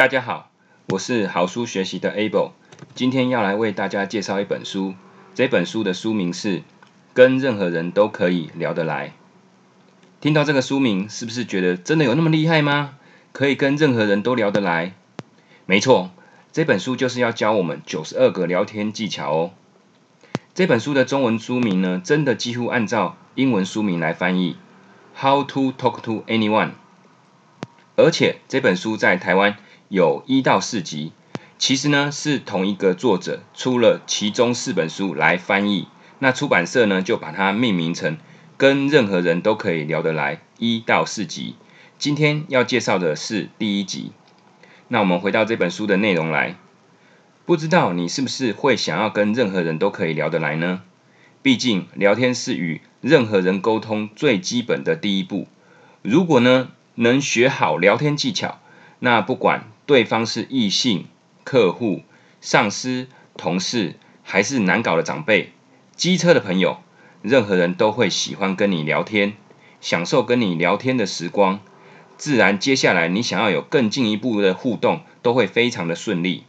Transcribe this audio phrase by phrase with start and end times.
[0.00, 0.50] 大家好，
[0.88, 2.52] 我是好书学习的 Able，
[2.94, 4.94] 今天要来为大家介绍一本书。
[5.34, 6.60] 这本书的书名是
[7.12, 9.08] 《跟任何人都可以聊得来》。
[10.22, 12.94] 听到这个书名，是不是觉得真的有那么厉害吗？
[13.32, 14.94] 可以跟任何人都聊得来？
[15.66, 16.10] 没错，
[16.50, 19.50] 这本书就是要教我们九十二个聊天技巧哦。
[20.54, 24.56] 这本书的中文书名呢，真的几乎按照英文书名来翻译
[25.14, 26.70] ，How to Talk to Anyone。
[27.96, 29.58] 而且这本书在台湾
[29.90, 31.10] 有一到四集，
[31.58, 35.88] 其实呢是同一个作者出了其中四本书来翻译，
[36.20, 38.16] 那出版社呢就把它命名成
[38.56, 41.56] 跟任何人都可以聊得来一到四集。
[41.98, 44.12] 今天要介绍的是第一集。
[44.86, 46.54] 那我们回到这本书的内容来，
[47.44, 50.82] 不知道你是不是会想要跟任何人都可以聊得来呢？
[51.42, 55.48] 毕竟聊天是与任何人沟通最基本的第一步。
[56.02, 56.68] 如果呢？
[56.96, 58.58] 能学好聊天技巧，
[58.98, 61.08] 那不管对方是异性、
[61.42, 62.02] 客户、
[62.40, 65.52] 上司、同事，还是难搞的长辈、
[65.96, 66.78] 机车的朋友，
[67.22, 69.32] 任何人都会喜欢跟你聊天，
[69.80, 71.58] 享受跟你聊天的时光。
[72.16, 76.44] 自然，接下来你想要有更进一步的互动，都会非常的顺利。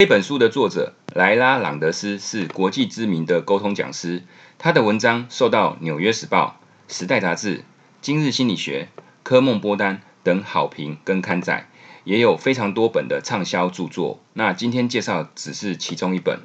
[0.00, 4.24] 这本书的作者莱拉·朗德斯是国际知名的沟通讲师，
[4.58, 6.58] 他的文章受到《纽约时报》、
[6.98, 7.58] 《时代杂志》、
[8.00, 8.88] 《今日心理学》。
[9.22, 11.68] 科梦波丹等好评跟刊载，
[12.08, 14.18] 也有非常多本的畅销著作。
[14.32, 16.40] 那今天介绍只是其中一本。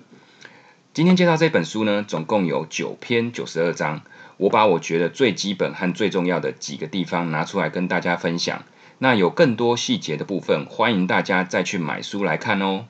[0.94, 4.02] 今天介绍这本书呢，总共有九篇九十二章。
[4.36, 8.64] 我把我觉得最基本和最重要的几个地方拿出来跟大家分享。
[8.98, 12.84] 那有更多细节的部分，欢迎大家再去买书来看哦。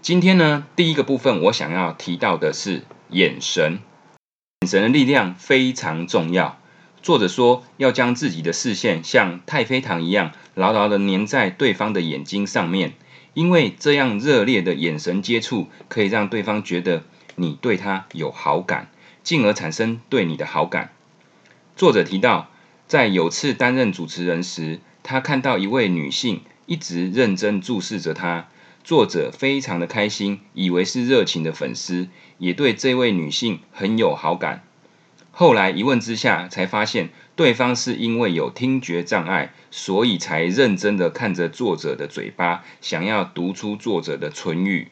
[0.00, 3.80] 今天呢，第一个部分我想要提到的是眼神，
[4.60, 6.60] 眼神的力量非常重要。
[7.06, 12.94] 作者说，要将自己的视线像太妃糖一样牢牢地粘在对方的眼睛上面，
[13.32, 17.04] 因为这样热烈的眼神接触可以让对方觉得
[17.36, 18.90] 你对他有好感，
[19.22, 20.90] 进而产生对你的好感。
[21.76, 22.50] 作者提到，
[22.88, 28.48] 在有次担任主持人时，他看到一位女性一直认真注视着他，
[28.82, 34.64] 作者非常的开心，以为是热情的粉丝，也对这位女性很有好感。
[35.38, 44.88] 后来一问之下，才发现对方是因为有听觉障碍，所以才认真的看着作者的嘴巴，想要读出作者的唇语。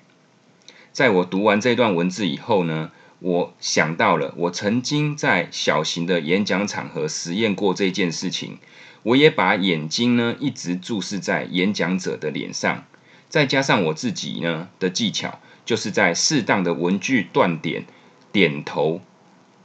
[0.93, 2.91] 在我读完这段文字以后呢，
[3.21, 8.59] 我想到了我曾经在小型的演讲场合实验过这件事情。
[9.03, 12.85] 我也把眼睛呢一直注视在演讲者的脸上，
[13.31, 17.87] 再加上我自己呢的技巧，就是在适当的文句断点
[18.31, 19.01] 点头。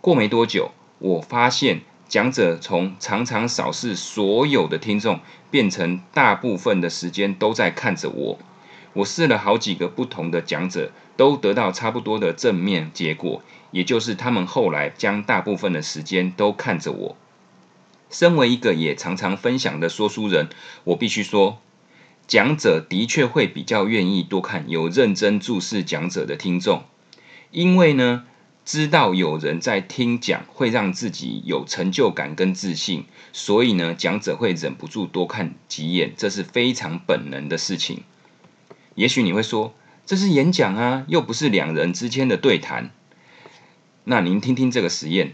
[0.02, 5.20] 过没多久，我发现讲者从常常扫视所有的听众，
[5.52, 8.40] 变成大部分的时间都在看着我。
[8.94, 17.18] 我试了好几个不同的讲者，都得到差不多的正面结果，也就是他们后来将大部分的时间都看着我。
[18.10, 20.48] 身为一个也常常分享的说书人，
[20.86, 21.60] 我必须说，
[22.26, 26.84] 讲者的确会比较愿意多看有认真注视讲者的听众，
[27.52, 28.24] 因为呢。
[28.72, 38.04] 知道有人在听讲，会让自己有成就感跟自信，所以呢，讲者会忍不住多看几眼，这是非常本能的事情。
[38.94, 39.74] 也许你会说，
[40.06, 42.92] 这是演讲啊，又不是两人之间的对谈。
[44.04, 45.34] 那您听听这个实验，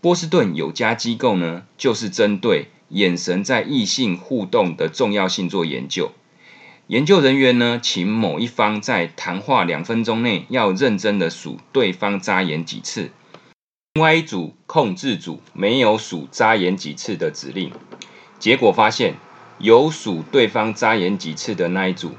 [0.00, 6.12] 波士顿有家机构呢，就是针对眼神在异性互动的重要性做研究。
[6.90, 13.12] 研究人员呢，请某一方在谈话两分钟内要认真的数对方眨眼几次，
[13.94, 17.70] 另外一组控制组没有数眨眼几次的指令。
[18.40, 19.14] 结果发现，
[19.58, 22.10] 有数对方眨眼几次的那一组，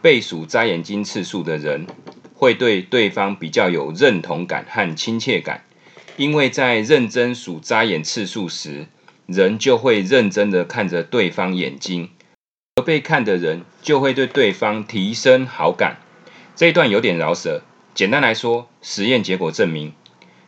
[0.00, 1.86] 被数眨眼睛次数的人，
[2.32, 5.64] 会对对方比较有认同感和亲切感，
[6.16, 8.86] 因为在认真数眨眼次数时，
[9.26, 12.08] 人就会认真的看着对方眼睛。
[12.76, 15.98] 而被看的人就会对对方提升好感。
[16.56, 17.62] 这一段有点饶舌。
[17.94, 19.92] 简单来说，实验结果证明，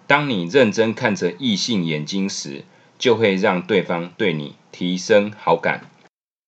[0.09, 2.65] 当你认真看着异性眼睛时，
[2.99, 5.89] 就会让对方对你提升好感。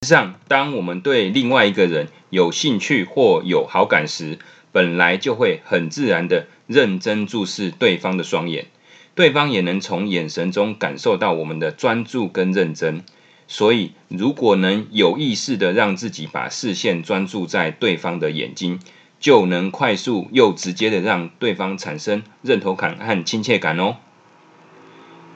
[0.03, 4.41] 实际上，当我们对另外一个人有兴趣或有好感时，
[4.73, 8.67] 本来就会很自然的认真注视对方的双眼，
[9.15, 13.05] 对方也能从眼神中感受到我们的专注跟认真。
[13.51, 18.79] 所以，如果能有意识的让自己把视线专注在对方的眼睛，
[19.19, 23.97] 就能快速又直接的让对方产生认同感和亲切感哦。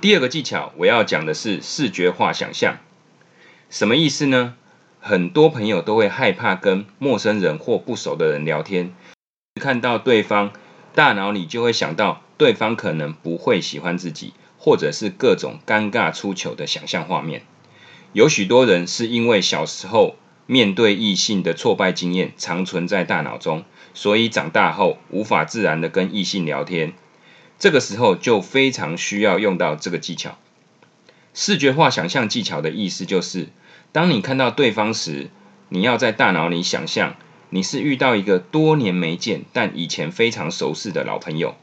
[0.03, 2.77] 第二个技巧，我要讲的是视觉化想象。
[3.71, 4.57] 什么意思呢？
[5.01, 8.95] 很多朋友都会害怕跟陌生人或不熟的人聊天，
[9.55, 10.53] 看到对方，
[10.95, 17.43] 大脑里就会想到对方可能不会喜欢自己，或者是各种尴尬出糗的想象画面。
[18.13, 20.17] 有许多人是因为小时候
[20.47, 23.65] 面对异性的挫败经验常存在大脑中，
[23.95, 26.93] 所以长大后无法自然的跟异性聊天。
[27.59, 30.37] 这个时候就非常需要用到这个技巧。
[31.33, 33.49] 视觉化想象技巧的意思就是，
[33.93, 35.31] 当你看到对方时，
[35.71, 37.17] 你要在大脑里想象
[37.49, 41.55] 你是遇到一个多年没见但以前非常熟识的老朋友，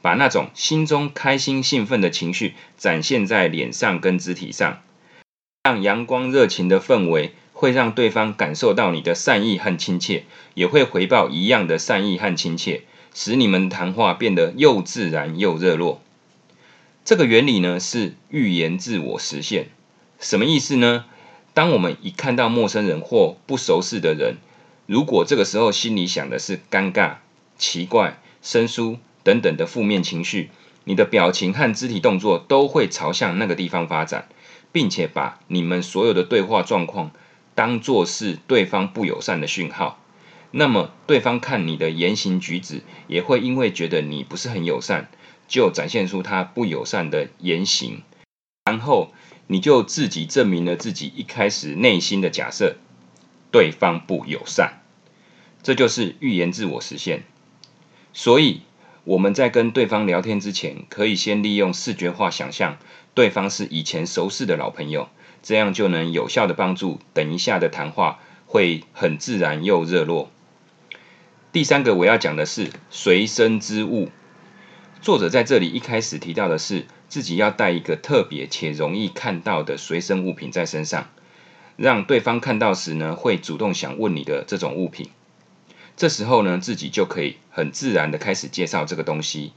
[0.00, 4.80] 把那种心中开心兴奋的情绪展现在脸上跟肢体上，
[5.68, 10.24] 让阳光热情的氛围会让对方感受到你的善意和亲切，
[10.54, 12.84] 也会回报一样的善意和亲切，
[13.14, 16.00] 使你们谈话变得又自然又热络。
[17.04, 19.66] 这个原理呢是预言自我实现，
[20.18, 21.04] 什么意思呢？
[21.52, 24.36] 当我们一看到陌生人或不熟识的人，
[24.86, 27.16] 如果这个时候心里想的是尴尬、
[27.58, 30.48] 奇怪、生疏等等的负面情绪，
[30.84, 34.28] 你的表情和肢体动作都会朝向那个地方发展，
[34.72, 37.10] 并且把你们所有的对话状况
[37.54, 40.02] 当作是对方不友善的讯号。
[40.50, 45.08] 那么对方看你的言行举止，也会因为觉得你不是很友善。
[45.46, 48.02] 就展现出他不友善的言行，
[48.66, 49.14] 然后
[49.46, 52.76] 你就自己证明了自己一开始内心的假设，
[53.50, 54.82] 对方不友善，
[55.62, 57.22] 这就是预言自我实现。
[58.12, 58.60] 所以
[59.04, 62.76] 我们在跟对方聊天之前，可以先利用视觉化想象
[63.18, 65.08] 对方是以前熟识的老朋友，
[65.42, 70.30] 这样就能有效的帮助等一下的谈话会很自然又热络。
[71.50, 74.10] 第三个我要讲的是随身之物。
[75.02, 81.08] 作者在这里一开始提到的是，自己要带一个特别且容易看到的随身物品在身上，
[81.76, 85.10] 让对方看到时呢，会主动想问你的这种物品。
[85.96, 89.54] 这时候呢，自己就可以很自然的开始介绍这个东西，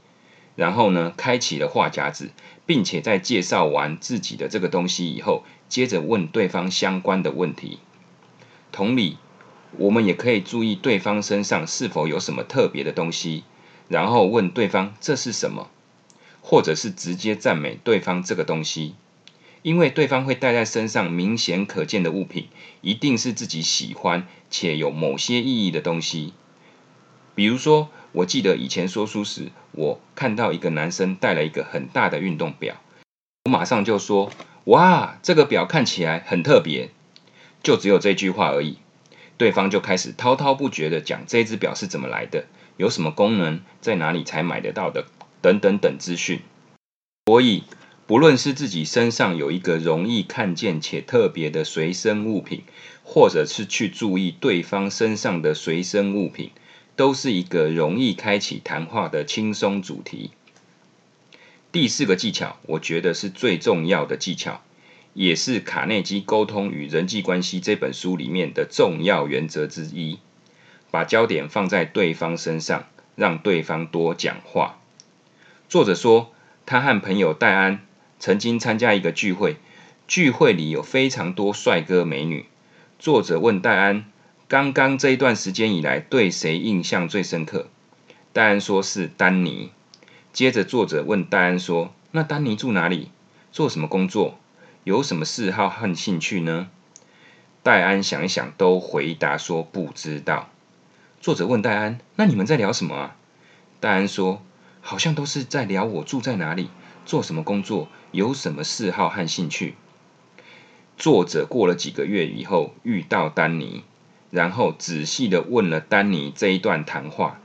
[0.56, 2.30] 然后呢，开启了话匣子，
[2.66, 7.78] 并且在介绍完自己的这个东西以后，接着问对方相关的问题。
[8.70, 9.18] 同理，
[9.76, 13.44] 我们也可以注意对方身上是否有什么特别的东西。
[13.88, 15.68] 然后问对方这是什么，
[16.40, 18.94] 或者是直接赞美对方这个东西，
[19.60, 22.48] 因为对方会带在身上明显可见的物品，
[22.80, 26.32] 一定是自己喜欢且有某些意义的东西。
[27.34, 32.76] 比如说，我记得以前说书时，我看到一个男生带了一个很大的运动表，
[33.44, 34.30] 我马上就说
[34.64, 36.90] ：“哇，这个表看起来很特别。”
[37.62, 38.78] 就只有这句话而已，
[39.36, 42.44] 对方就开始滔滔不绝的讲这只表是怎么来的。
[42.76, 45.06] 有什么功能，在哪里才买得到的，
[45.40, 46.40] 等等等资讯。
[47.26, 47.64] 所以，
[48.06, 52.64] 不论是自己身上有一个容易看见且特别的随身物品，
[53.04, 56.50] 或者是去注意对方身上的随身物品，
[57.02, 60.30] 都是一个容易开启谈话的轻松主题。
[61.72, 64.62] 第四个技巧，我觉得是最重要的技巧，
[65.12, 70.20] 也是卡内基沟通与人际关系这本书里面的重要原则之一。
[70.92, 74.78] 把焦点放在对方身上，让对方多讲话。
[75.68, 76.30] 作者说，
[76.66, 77.84] 他和朋友戴安
[78.20, 79.56] 曾经参加一个聚会，
[80.06, 82.46] 聚会里有非常多帅哥美女。
[83.00, 84.04] 作者问戴安，
[84.52, 87.68] 刚刚这一段时间以来，对谁印象最深刻？
[88.34, 89.70] 戴安说是丹尼。
[90.30, 93.08] 接着作者问戴安说，那丹尼住哪里？
[93.50, 94.38] 做什么工作？
[94.84, 96.68] 有什么嗜好和兴趣呢？
[97.62, 100.50] 戴安想一想，都回答说不知道。
[101.18, 103.16] 作者问戴安：“那你们在聊什么啊？”
[103.80, 104.42] 戴安说
[104.82, 106.68] ：“好像都是在聊我住在哪里，
[107.06, 109.76] 做什么工作，有什么嗜好和兴趣。”
[110.98, 113.82] 作者过了几个月以后遇到丹尼，
[114.32, 117.38] 然后仔细的问了丹尼这一段谈话。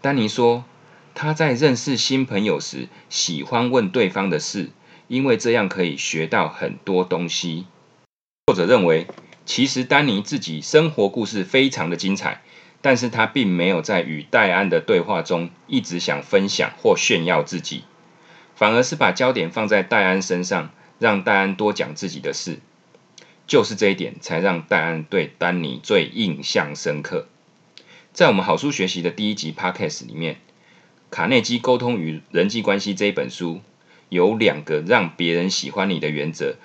[0.00, 0.64] 丹尼说
[1.14, 4.70] ：“他在认识新朋友时喜欢问对方的事，
[5.08, 7.66] 因为这样可以学到很多东西。”
[8.46, 9.08] 作者认为，
[9.44, 12.42] 其实丹尼自己生活故事非常的精彩。
[12.82, 17.84] 但是他并没有在与戴安的对话中一直想分享或炫耀自己，
[18.56, 22.58] 反而是把焦点放在戴安身上，让戴安多讲自己的事。
[23.50, 27.26] 就是这一点，才让戴安对丹尼最印象深刻。
[28.12, 30.34] 在我们好书学习的第一集 Podcast 里面，
[31.10, 33.60] 《卡内基沟通与人际关系》这一本书
[34.08, 36.58] 有两个让别人喜欢你的原则，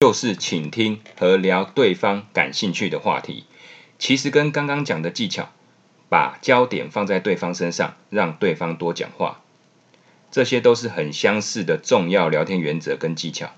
[0.00, 3.44] 就是倾听和聊对方感兴趣的话题。
[3.98, 5.48] 其实跟刚刚讲的技巧。
[6.08, 9.40] 把焦点放在对方身上，让对方多讲话，
[10.30, 13.50] 这些都是很相似的重要聊天原则跟技巧。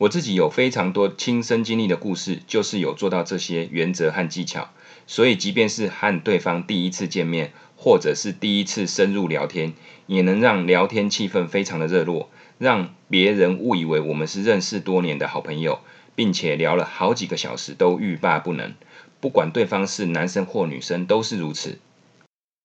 [0.00, 4.70] 我自己有非常多亲身经历的故事，就是有做到这些原则和技巧，
[5.06, 9.74] 所以即便是和对方第一次见面，或者是第一次深入聊天，
[10.06, 15.80] 也能让聊天气氛非常的热络，让别人误以为我们是认识多年的好朋友，
[16.14, 18.72] 并且聊了好几个小时都欲罢不能。
[19.20, 21.78] 不管对方是男生或女生，都是如此。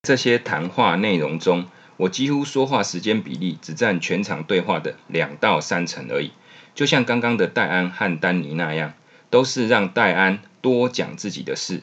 [0.03, 1.65] 这些谈话内容中，
[1.97, 6.31] 我几乎说话时间比例只占全场对话的两到三成而已。
[6.75, 8.93] 就像刚刚的戴安和丹尼那样，
[9.29, 11.81] 都是让戴安多讲自己的事。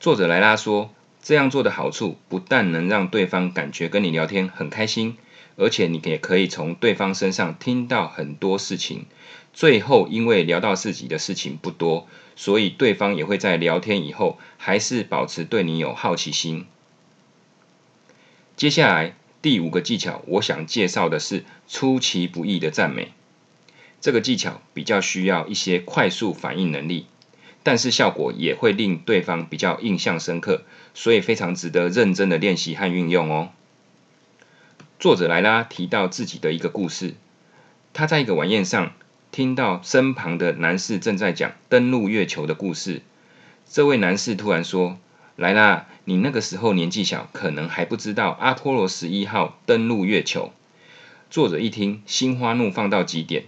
[0.00, 5.16] 作者莱拉说，这样做的好处不但能让对方感觉跟你聊天很开心，
[5.56, 9.06] 而且你也可以从对方身上听到很多事情。
[9.52, 16.66] 最后，因为聊到自己的事情不多，所以对方也会在聊天以后还是保持对你有好奇心。
[18.56, 23.12] 接下来第五个技巧，我想介绍的是出其不意的赞美。
[24.04, 27.06] 这个技巧比较需要一些快速反应能力，
[27.62, 30.60] 但是效果也会令对方比较印象深刻，
[30.92, 33.48] 所以非常值得认真的练习和运用哦。
[35.00, 37.14] 作者莱拉提到自己的一个故事，
[37.94, 38.92] 他在一个晚宴上
[39.32, 43.00] 听到身旁的男士正在讲登陆月球的故事。
[43.66, 44.98] 这位男士突然说
[45.36, 50.52] ：“莱拉，你那个时候年纪小，可能还不知道阿波罗十一号登陆月球。”
[51.32, 53.44] 作者一听，心花怒放到极点。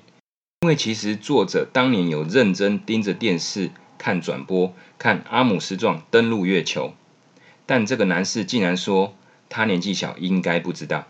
[0.62, 6.94] 因为其实作者当年有认真盯着电视看转播，看阿姆斯壮登陆月球，
[7.66, 9.14] 但这个男士竟然说
[9.48, 11.06] 他年纪小，应该不知道。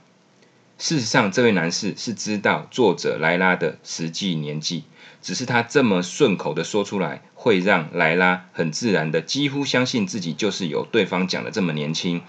[0.76, 4.84] 事实上，这位男士是知道作者莱拉的实际年纪，
[5.22, 12.20] 只是他这么顺口的说出来，会让莱拉很自然的几乎相信自己就是有对方讲的这么年轻。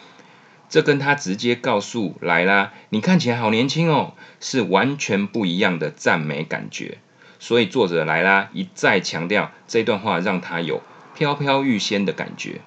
[0.69, 6.99] 这跟他直接告诉莱拉“你看起来好年轻哦”是完全不一样的赞美感觉。
[7.39, 10.81] 所以作者莱拉一再强调这段话，让他有
[11.15, 12.61] 飘飘欲仙的感觉。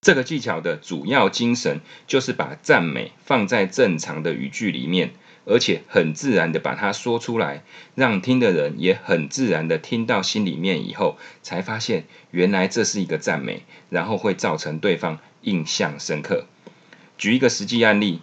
[0.00, 5.12] 这个技巧的主要精神就是把赞美放在正常的语句里面，
[5.46, 7.64] 而且很自然的把它说出来，
[7.96, 16.46] 让听的人也很自然的听到心里面以后，才发现原来这是一个赞美，然后会造成对方印象深刻。
[17.18, 18.20] 举一个实际案例，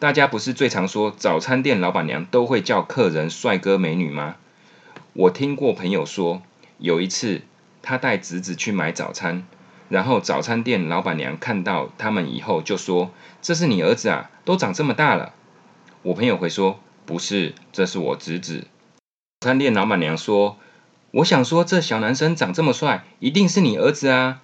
[0.00, 4.36] 大家不是最常说早餐店老板娘都会叫客人帅哥美女吗？
[5.12, 6.40] 我听过朋友说，
[6.78, 7.42] 有一次
[7.82, 9.44] 他带侄子去买早餐，
[9.88, 13.10] 然后早餐店老板娘看到他们以后就说
[13.42, 15.34] ：“这是你儿子啊，都长这么大了。”
[16.02, 18.68] 我朋友会说：“不是，这是我侄子。”
[19.42, 20.58] 早餐店老板娘说
[21.10, 24.42] ：“我想说，这小男生长这么帅，一定是你儿子啊。”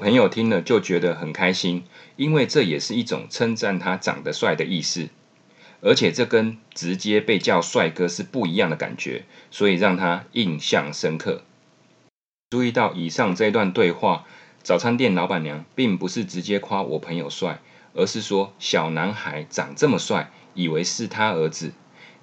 [0.00, 1.82] 朋友听了就觉得很开心，
[2.14, 5.08] 因为这也是一种称赞他长得帅的意思。
[5.82, 11.42] 而且这跟直接被叫帅哥是不一样的感觉，所以让他印象深刻。
[12.50, 14.26] 注意到以上这段对话，
[14.62, 17.60] 早餐店老板娘并不是直接夸我朋友帅，
[17.94, 21.72] 而是说小男孩长这么帅，以为是他儿子，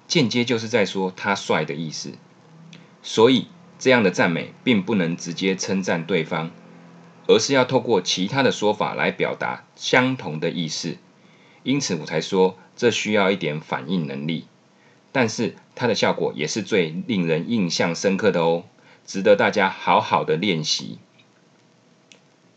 [0.06, 2.12] 间接就是在说他帅的意思。
[3.02, 3.48] 所以
[3.78, 6.50] 这样的赞美并不能直接称赞对方，
[7.26, 10.98] 而是要透过其他的说法来表达相同的意思。
[11.68, 12.56] 因此我才说。
[12.78, 14.46] 这需要一点反应能力，
[15.10, 18.62] 但是它的效果也是最令人印象深刻的哦，
[19.04, 20.98] 值得大家好好的练习。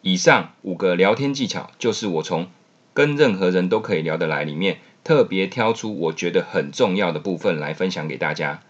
[0.03, 2.47] 以上五个聊天技巧，就是我从
[2.93, 8.61] 跟任何人都可以聊得来里面特别挑出我觉得很重要的部分来分享给大家。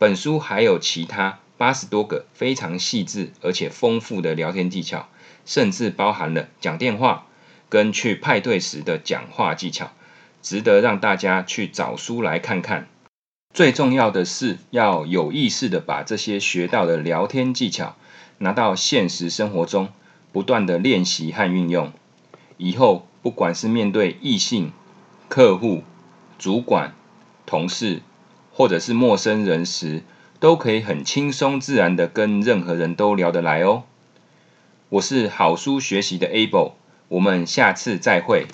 [0.00, 5.08] 本书还有其他八十多个非常细致而且丰富的聊天技巧，
[5.46, 7.27] 甚至包含了讲电话
[7.68, 9.90] 跟去派对时的讲话技巧。
[10.40, 12.88] 值得让大家去找书来看看。
[13.52, 17.96] 最重要的是要有意识的把这些学到的聊天技巧
[18.38, 19.88] 拿到现实生活中，
[20.32, 21.92] 不断的练习和运用。
[22.56, 24.72] 以后不管是面对异性、
[25.28, 25.82] 客户、
[26.38, 26.94] 主管、
[27.44, 28.00] 同事，
[28.52, 30.04] 或者是陌生人时，
[30.38, 33.82] 都可以很轻松自然的跟任何人都聊得来哦。
[34.90, 36.72] 我是好书学习的 Able，
[37.08, 38.46] 我们下次再会。